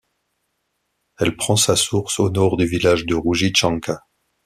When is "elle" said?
1.19-1.35